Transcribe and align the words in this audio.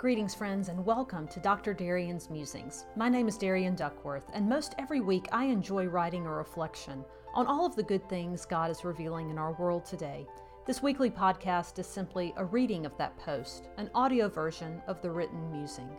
Greetings, 0.00 0.34
friends, 0.34 0.70
and 0.70 0.86
welcome 0.86 1.28
to 1.28 1.40
Dr. 1.40 1.74
Darian's 1.74 2.30
Musings. 2.30 2.86
My 2.96 3.10
name 3.10 3.28
is 3.28 3.36
Darian 3.36 3.74
Duckworth, 3.74 4.30
and 4.32 4.48
most 4.48 4.74
every 4.78 5.02
week 5.02 5.26
I 5.30 5.44
enjoy 5.44 5.88
writing 5.88 6.24
a 6.24 6.32
reflection 6.32 7.04
on 7.34 7.46
all 7.46 7.66
of 7.66 7.76
the 7.76 7.82
good 7.82 8.08
things 8.08 8.46
God 8.46 8.70
is 8.70 8.82
revealing 8.82 9.28
in 9.28 9.36
our 9.36 9.52
world 9.52 9.84
today. 9.84 10.26
This 10.66 10.82
weekly 10.82 11.10
podcast 11.10 11.78
is 11.78 11.86
simply 11.86 12.32
a 12.38 12.46
reading 12.46 12.86
of 12.86 12.96
that 12.96 13.18
post, 13.18 13.68
an 13.76 13.90
audio 13.94 14.26
version 14.30 14.80
of 14.86 15.02
the 15.02 15.10
written 15.10 15.52
musing. 15.52 15.90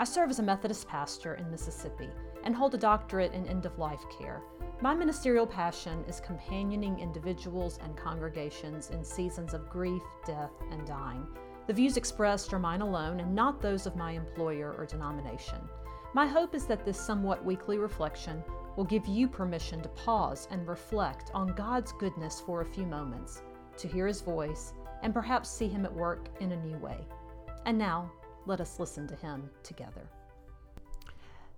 I 0.00 0.04
serve 0.06 0.30
as 0.30 0.40
a 0.40 0.42
Methodist 0.42 0.88
pastor 0.88 1.34
in 1.34 1.48
Mississippi 1.48 2.08
and 2.42 2.52
hold 2.52 2.74
a 2.74 2.78
doctorate 2.78 3.32
in 3.32 3.46
end 3.46 3.64
of 3.64 3.78
life 3.78 4.02
care. 4.18 4.42
My 4.80 4.92
ministerial 4.92 5.46
passion 5.46 6.04
is 6.08 6.18
companioning 6.18 6.98
individuals 6.98 7.78
and 7.80 7.96
congregations 7.96 8.90
in 8.90 9.04
seasons 9.04 9.54
of 9.54 9.70
grief, 9.70 10.02
death, 10.26 10.50
and 10.72 10.84
dying. 10.84 11.24
The 11.66 11.72
views 11.72 11.96
expressed 11.96 12.52
are 12.52 12.60
mine 12.60 12.80
alone 12.80 13.18
and 13.18 13.34
not 13.34 13.60
those 13.60 13.86
of 13.86 13.96
my 13.96 14.12
employer 14.12 14.72
or 14.78 14.86
denomination. 14.86 15.58
My 16.14 16.24
hope 16.24 16.54
is 16.54 16.64
that 16.66 16.84
this 16.84 16.98
somewhat 16.98 17.44
weekly 17.44 17.78
reflection 17.78 18.44
will 18.76 18.84
give 18.84 19.06
you 19.06 19.26
permission 19.26 19.82
to 19.82 19.88
pause 19.90 20.46
and 20.52 20.68
reflect 20.68 21.32
on 21.34 21.56
God's 21.56 21.92
goodness 21.92 22.40
for 22.40 22.60
a 22.60 22.66
few 22.66 22.86
moments, 22.86 23.42
to 23.78 23.88
hear 23.88 24.06
His 24.06 24.20
voice, 24.20 24.74
and 25.02 25.12
perhaps 25.12 25.50
see 25.50 25.66
Him 25.66 25.84
at 25.84 25.92
work 25.92 26.28
in 26.38 26.52
a 26.52 26.64
new 26.64 26.78
way. 26.78 26.98
And 27.64 27.76
now, 27.76 28.12
let 28.46 28.60
us 28.60 28.78
listen 28.78 29.08
to 29.08 29.16
Him 29.16 29.50
together. 29.64 30.08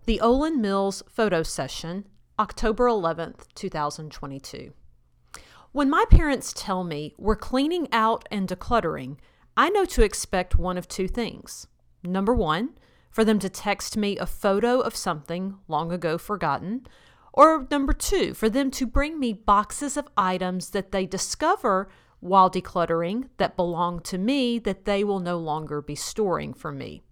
The 0.06 0.20
Olan 0.22 0.56
Mills 0.56 1.02
Photo 1.06 1.42
Session, 1.42 2.06
October 2.38 2.86
11th, 2.86 3.48
2022. 3.54 4.72
When 5.72 5.90
my 5.90 6.06
parents 6.08 6.54
tell 6.56 6.82
me 6.82 7.14
we're 7.18 7.36
cleaning 7.36 7.88
out 7.92 8.26
and 8.30 8.48
decluttering, 8.48 9.18
I 9.58 9.70
know 9.70 9.84
to 9.86 10.04
expect 10.04 10.56
one 10.56 10.78
of 10.78 10.86
two 10.86 11.08
things. 11.08 11.66
Number 12.04 12.32
one, 12.32 12.78
for 13.10 13.24
them 13.24 13.40
to 13.40 13.48
text 13.48 13.96
me 13.96 14.16
a 14.16 14.24
photo 14.24 14.78
of 14.78 14.94
something 14.94 15.56
long 15.66 15.90
ago 15.90 16.16
forgotten. 16.16 16.86
Or 17.32 17.66
number 17.68 17.92
two, 17.92 18.34
for 18.34 18.48
them 18.48 18.70
to 18.70 18.86
bring 18.86 19.18
me 19.18 19.32
boxes 19.32 19.96
of 19.96 20.06
items 20.16 20.70
that 20.70 20.92
they 20.92 21.06
discover 21.06 21.88
while 22.20 22.48
decluttering 22.48 23.30
that 23.38 23.56
belong 23.56 23.98
to 24.02 24.16
me 24.16 24.60
that 24.60 24.84
they 24.84 25.02
will 25.02 25.18
no 25.18 25.38
longer 25.38 25.82
be 25.82 25.96
storing 25.96 26.54
for 26.54 26.70
me. 26.70 27.02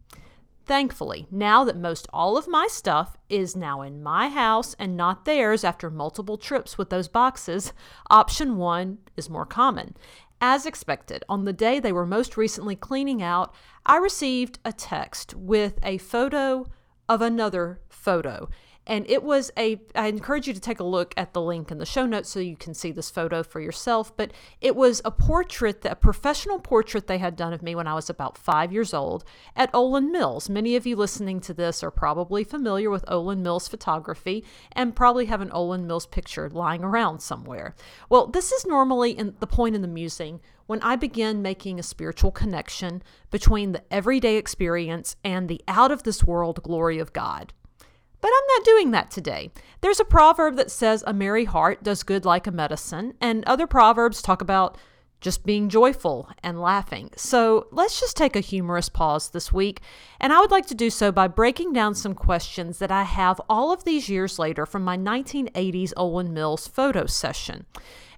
Thankfully, 0.67 1.29
now 1.31 1.63
that 1.63 1.77
most 1.77 2.09
all 2.13 2.37
of 2.37 2.49
my 2.49 2.67
stuff 2.69 3.17
is 3.29 3.55
now 3.55 3.83
in 3.83 4.03
my 4.03 4.29
house 4.29 4.75
and 4.81 4.97
not 4.97 5.25
theirs 5.25 5.63
after 5.63 5.91
multiple 5.91 6.37
trips 6.37 6.77
with 6.77 6.91
those 6.91 7.07
boxes, 7.07 7.73
option 8.11 8.57
one 8.57 8.99
is 9.17 9.31
more 9.31 9.47
common. 9.47 9.97
As 10.41 10.67
expected, 10.67 11.25
on 11.29 11.45
the 11.45 11.53
day 11.53 11.81
they 11.81 11.93
were 11.93 12.07
most 12.07 12.37
recently 12.37 12.77
cleaning 12.77 13.23
out, 13.23 13.55
I 13.85 13.97
received 13.97 14.59
a 14.65 14.73
text 14.73 15.35
with 15.35 15.79
a 15.83 15.99
photo 15.99 16.67
of 17.09 17.23
another 17.23 17.81
photo 17.89 18.49
and 18.87 19.09
it 19.11 19.23
was 19.23 19.51
a 19.59 19.81
i 19.95 20.07
encourage 20.07 20.47
you 20.47 20.55
to 20.55 20.61
take 20.61 20.81
a 20.81 20.85
look 20.85 21.13
at 21.17 21.33
the 21.33 21.41
link 21.41 21.71
in 21.71 21.79
the 21.79 21.87
show 21.87 22.07
notes 22.07 22.29
so 22.29 22.39
you 22.41 22.57
can 22.57 22.75
see 22.75 22.93
this 22.93 23.11
photo 23.11 23.43
for 23.43 23.61
yourself 23.61 24.17
but 24.17 24.33
it 24.61 24.77
was 24.77 25.01
a 25.05 25.11
portrait 25.11 25.85
a 25.85 25.97
professional 25.97 26.59
portrait 26.59 27.07
they 27.07 27.19
had 27.19 27.37
done 27.37 27.53
of 27.53 27.63
me 27.63 27.75
when 27.75 27.87
i 27.87 27.95
was 27.95 28.09
about 28.09 28.39
five 28.39 28.73
years 28.73 28.95
old 28.95 29.25
at 29.55 29.73
Olan 29.73 30.11
mills 30.11 30.49
many 30.49 30.77
of 30.77 30.87
you 30.87 30.97
listening 30.97 31.41
to 31.41 31.55
this 31.55 31.83
are 31.83 31.91
probably 31.91 32.45
familiar 32.45 32.91
with 32.91 33.05
Olan 33.07 33.39
mills 33.39 33.69
photography 33.69 34.45
and 34.73 34.97
probably 34.97 35.27
have 35.27 35.41
an 35.41 35.51
Olan 35.51 35.85
mills 35.85 36.07
picture 36.07 36.49
lying 36.51 36.83
around 36.85 37.21
somewhere 37.21 37.75
well 38.09 38.27
this 38.27 38.53
is 38.53 38.67
normally 38.67 39.11
in 39.11 39.35
the 39.41 39.47
point 39.47 39.75
in 39.75 39.83
the 39.83 39.89
musing 39.89 40.41
when 40.67 40.83
I 40.83 40.97
begin 40.97 41.43
making 41.43 41.79
a 41.79 41.83
spiritual 41.83 42.33
connection 42.33 43.03
between 43.31 43.73
the 43.73 43.83
everyday 43.91 44.37
experience 44.37 45.17
and 45.25 45.49
the 45.49 45.61
out 45.69 45.93
of 45.93 46.03
this 46.03 46.25
world 46.25 46.63
glory 46.63 46.99
of 46.99 47.13
God. 47.13 47.53
But 48.21 48.31
I'm 48.35 48.57
not 48.57 48.65
doing 48.65 48.91
that 48.93 49.11
today. 49.11 49.51
There's 49.81 50.01
a 50.01 50.05
proverb 50.05 50.57
that 50.57 50.71
says 50.71 51.05
a 51.07 51.13
merry 51.13 51.45
heart 51.45 51.83
does 51.83 52.03
good 52.03 52.25
like 52.25 52.47
a 52.47 52.53
medicine, 52.53 53.15
and 53.21 53.45
other 53.45 53.67
proverbs 53.67 54.23
talk 54.23 54.41
about 54.41 54.77
just 55.21 55.47
being 55.47 55.69
joyful 55.69 56.29
and 56.43 56.61
laughing. 56.61 57.11
So 57.17 57.69
let's 57.73 57.99
just 57.99 58.17
take 58.17 58.37
a 58.37 58.41
humorous 58.41 58.89
pause 58.89 59.31
this 59.31 59.53
week. 59.53 59.81
And 60.21 60.33
I 60.33 60.41
would 60.41 60.51
like 60.51 60.67
to 60.67 60.75
do 60.75 60.91
so 60.91 61.11
by 61.11 61.27
breaking 61.27 61.73
down 61.73 61.95
some 61.95 62.15
questions 62.15 62.79
that 62.79 62.91
I 62.91 63.05
have 63.05 63.41
all 63.49 63.73
of 63.73 63.85
these 63.85 64.09
years 64.09 64.39
later 64.39 64.67
from 64.67 64.85
my 64.85 64.97
1980s 64.97 65.95
Olan 65.95 66.31
Mills 66.31 66.69
photo 66.69 67.07
session. 67.07 67.65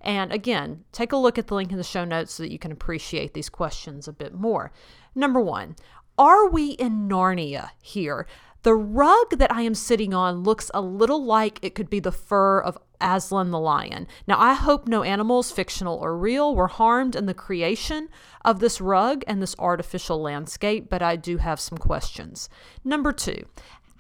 And 0.00 0.32
again, 0.32 0.84
take 0.92 1.12
a 1.12 1.16
look 1.16 1.38
at 1.38 1.46
the 1.46 1.54
link 1.54 1.70
in 1.70 1.78
the 1.78 1.84
show 1.84 2.04
notes 2.04 2.34
so 2.34 2.42
that 2.42 2.52
you 2.52 2.58
can 2.58 2.72
appreciate 2.72 3.32
these 3.32 3.48
questions 3.48 4.08
a 4.08 4.12
bit 4.12 4.34
more. 4.34 4.72
Number 5.14 5.40
one, 5.40 5.76
are 6.18 6.48
we 6.48 6.72
in 6.72 7.08
Narnia 7.08 7.70
here? 7.80 8.26
The 8.68 8.74
rug 8.74 9.38
that 9.38 9.50
I 9.50 9.62
am 9.62 9.74
sitting 9.74 10.12
on 10.12 10.42
looks 10.42 10.70
a 10.74 10.82
little 10.82 11.24
like 11.24 11.58
it 11.62 11.74
could 11.74 11.88
be 11.88 12.00
the 12.00 12.12
fur 12.12 12.60
of 12.60 12.76
Aslan 13.00 13.50
the 13.50 13.58
lion. 13.58 14.06
Now, 14.26 14.38
I 14.38 14.52
hope 14.52 14.86
no 14.86 15.02
animals, 15.02 15.50
fictional 15.50 15.96
or 15.96 16.14
real, 16.14 16.54
were 16.54 16.66
harmed 16.68 17.16
in 17.16 17.24
the 17.24 17.32
creation 17.32 18.10
of 18.44 18.60
this 18.60 18.78
rug 18.78 19.24
and 19.26 19.40
this 19.40 19.56
artificial 19.58 20.20
landscape, 20.20 20.90
but 20.90 21.00
I 21.00 21.16
do 21.16 21.38
have 21.38 21.60
some 21.60 21.78
questions. 21.78 22.50
Number 22.84 23.10
two, 23.10 23.46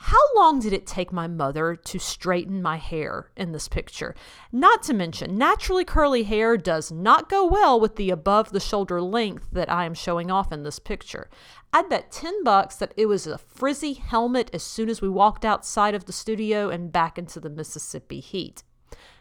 how 0.00 0.18
long 0.36 0.60
did 0.60 0.72
it 0.72 0.86
take 0.86 1.12
my 1.12 1.26
mother 1.26 1.74
to 1.74 1.98
straighten 1.98 2.62
my 2.62 2.76
hair 2.76 3.30
in 3.36 3.50
this 3.50 3.66
picture? 3.66 4.14
Not 4.52 4.82
to 4.84 4.94
mention, 4.94 5.36
naturally 5.36 5.84
curly 5.84 6.22
hair 6.22 6.56
does 6.56 6.92
not 6.92 7.28
go 7.28 7.44
well 7.44 7.80
with 7.80 7.96
the 7.96 8.10
above 8.10 8.50
the 8.50 8.60
shoulder 8.60 9.02
length 9.02 9.48
that 9.50 9.70
I 9.70 9.84
am 9.86 9.94
showing 9.94 10.30
off 10.30 10.52
in 10.52 10.62
this 10.62 10.78
picture. 10.78 11.28
I'd 11.72 11.88
bet 11.88 12.12
10 12.12 12.44
bucks 12.44 12.76
that 12.76 12.94
it 12.96 13.06
was 13.06 13.26
a 13.26 13.38
frizzy 13.38 13.94
helmet 13.94 14.50
as 14.52 14.62
soon 14.62 14.88
as 14.88 15.02
we 15.02 15.08
walked 15.08 15.44
outside 15.44 15.96
of 15.96 16.04
the 16.04 16.12
studio 16.12 16.70
and 16.70 16.92
back 16.92 17.18
into 17.18 17.40
the 17.40 17.50
Mississippi 17.50 18.20
heat. 18.20 18.62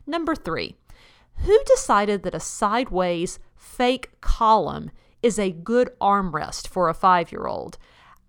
Number 0.06 0.36
three, 0.36 0.76
who 1.38 1.58
decided 1.66 2.22
that 2.22 2.36
a 2.36 2.40
sideways 2.40 3.40
fake 3.56 4.12
column 4.22 4.92
is 5.24 5.40
a 5.40 5.52
good 5.52 5.90
armrest 6.00 6.68
for 6.68 6.88
a 6.88 6.94
five 6.94 7.32
year 7.32 7.48
old? 7.48 7.80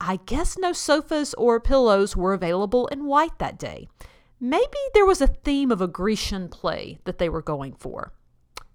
I 0.01 0.21
guess 0.27 0.57
no 0.57 0.73
sofas 0.73 1.35
or 1.35 1.61
pillows 1.61 2.17
were 2.17 2.33
available 2.33 2.87
in 2.89 3.07
white 3.07 3.39
that 3.39 3.59
day. 3.59 3.89
Maybe 4.41 4.79
there 4.95 5.07
was 5.07 5.21
a 5.21 5.27
theme 5.27 5.73
of 5.73 5.81
a 5.81 5.89
Grecian 5.89 6.49
play 6.49 6.99
that 7.05 7.19
they 7.19 7.29
were 7.29 7.43
going 7.43 7.75
for. 7.75 8.13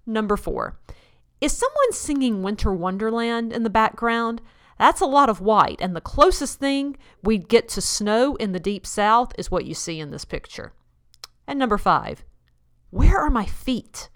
Number 0.06 0.36
four, 0.36 0.78
is 1.40 1.56
someone 1.56 1.92
singing 1.92 2.42
Winter 2.42 2.72
Wonderland 2.72 3.52
in 3.52 3.62
the 3.62 3.70
background? 3.70 4.42
That's 4.78 5.00
a 5.00 5.06
lot 5.06 5.30
of 5.30 5.40
white, 5.40 5.78
and 5.80 5.96
the 5.96 6.00
closest 6.00 6.58
thing 6.58 6.96
we'd 7.22 7.48
get 7.48 7.68
to 7.70 7.80
snow 7.80 8.34
in 8.36 8.52
the 8.52 8.60
deep 8.60 8.86
south 8.86 9.32
is 9.38 9.50
what 9.50 9.64
you 9.64 9.74
see 9.74 10.00
in 10.00 10.10
this 10.10 10.24
picture. 10.24 10.72
And 11.46 11.58
number 11.58 11.78
five, 11.78 12.24
where 12.90 13.18
are 13.18 13.30
my 13.30 13.46
feet? 13.46 14.08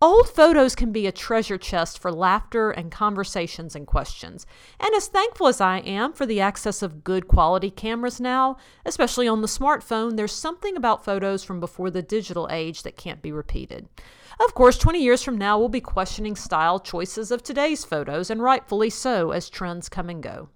Old 0.00 0.28
photos 0.28 0.76
can 0.76 0.92
be 0.92 1.08
a 1.08 1.12
treasure 1.12 1.58
chest 1.58 1.98
for 1.98 2.12
laughter 2.12 2.70
and 2.70 2.92
conversations 2.92 3.74
and 3.74 3.84
questions. 3.84 4.46
And 4.78 4.94
as 4.94 5.08
thankful 5.08 5.48
as 5.48 5.60
I 5.60 5.78
am 5.78 6.12
for 6.12 6.24
the 6.24 6.40
access 6.40 6.82
of 6.82 7.02
good 7.02 7.26
quality 7.26 7.68
cameras 7.68 8.20
now, 8.20 8.58
especially 8.84 9.26
on 9.26 9.40
the 9.40 9.48
smartphone, 9.48 10.16
there's 10.16 10.30
something 10.30 10.76
about 10.76 11.04
photos 11.04 11.42
from 11.42 11.58
before 11.58 11.90
the 11.90 12.00
digital 12.00 12.48
age 12.52 12.84
that 12.84 12.96
can't 12.96 13.20
be 13.20 13.32
repeated. 13.32 13.88
Of 14.38 14.54
course, 14.54 14.78
20 14.78 15.02
years 15.02 15.24
from 15.24 15.36
now, 15.36 15.58
we'll 15.58 15.68
be 15.68 15.80
questioning 15.80 16.36
style 16.36 16.78
choices 16.78 17.32
of 17.32 17.42
today's 17.42 17.84
photos, 17.84 18.30
and 18.30 18.40
rightfully 18.40 18.90
so 18.90 19.32
as 19.32 19.50
trends 19.50 19.88
come 19.88 20.08
and 20.08 20.22
go. 20.22 20.48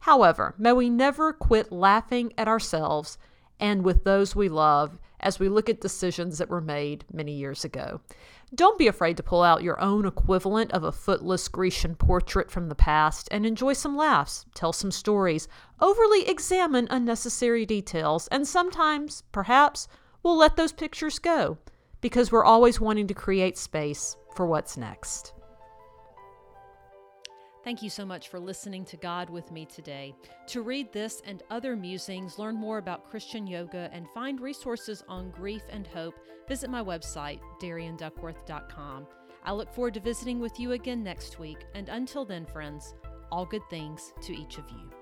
However, 0.00 0.56
may 0.58 0.72
we 0.72 0.90
never 0.90 1.32
quit 1.32 1.70
laughing 1.70 2.32
at 2.36 2.48
ourselves 2.48 3.16
and 3.62 3.84
with 3.84 4.02
those 4.02 4.34
we 4.34 4.48
love 4.48 4.98
as 5.22 5.38
we 5.38 5.48
look 5.48 5.68
at 5.68 5.80
decisions 5.80 6.38
that 6.38 6.48
were 6.48 6.60
made 6.60 7.04
many 7.12 7.32
years 7.32 7.64
ago. 7.64 8.00
Don't 8.54 8.78
be 8.78 8.86
afraid 8.86 9.16
to 9.16 9.22
pull 9.22 9.42
out 9.42 9.62
your 9.62 9.80
own 9.80 10.04
equivalent 10.04 10.72
of 10.72 10.84
a 10.84 10.92
footless 10.92 11.48
Grecian 11.48 11.94
portrait 11.94 12.50
from 12.50 12.68
the 12.68 12.74
past 12.74 13.28
and 13.30 13.46
enjoy 13.46 13.72
some 13.72 13.96
laughs, 13.96 14.44
tell 14.54 14.72
some 14.72 14.90
stories, 14.90 15.48
overly 15.80 16.28
examine 16.28 16.86
unnecessary 16.90 17.64
details, 17.64 18.28
and 18.28 18.46
sometimes, 18.46 19.22
perhaps, 19.32 19.88
we'll 20.22 20.36
let 20.36 20.56
those 20.56 20.72
pictures 20.72 21.18
go 21.18 21.58
because 22.00 22.30
we're 22.30 22.44
always 22.44 22.80
wanting 22.80 23.06
to 23.06 23.14
create 23.14 23.56
space 23.56 24.16
for 24.34 24.46
what's 24.46 24.76
next. 24.76 25.32
Thank 27.64 27.80
you 27.80 27.90
so 27.90 28.04
much 28.04 28.28
for 28.28 28.40
listening 28.40 28.84
to 28.86 28.96
God 28.96 29.30
with 29.30 29.52
me 29.52 29.66
today. 29.66 30.16
To 30.48 30.62
read 30.62 30.92
this 30.92 31.22
and 31.24 31.44
other 31.48 31.76
musings, 31.76 32.38
learn 32.38 32.56
more 32.56 32.78
about 32.78 33.08
Christian 33.08 33.46
yoga, 33.46 33.88
and 33.92 34.08
find 34.10 34.40
resources 34.40 35.04
on 35.08 35.30
grief 35.30 35.62
and 35.70 35.86
hope, 35.86 36.14
visit 36.48 36.70
my 36.70 36.82
website, 36.82 37.38
darianduckworth.com. 37.60 39.06
I 39.44 39.52
look 39.52 39.72
forward 39.72 39.94
to 39.94 40.00
visiting 40.00 40.40
with 40.40 40.58
you 40.58 40.72
again 40.72 41.04
next 41.04 41.38
week, 41.38 41.58
and 41.74 41.88
until 41.88 42.24
then, 42.24 42.46
friends, 42.46 42.94
all 43.30 43.46
good 43.46 43.68
things 43.70 44.12
to 44.22 44.36
each 44.36 44.58
of 44.58 44.68
you. 44.70 45.01